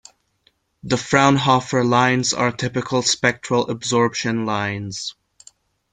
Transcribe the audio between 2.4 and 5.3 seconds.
typical spectral absorption lines.